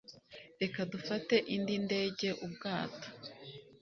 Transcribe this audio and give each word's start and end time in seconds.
reka 0.61 0.79
dufate 0.93 1.35
indi 1.55 1.75
ndege-ubwato 1.85 3.07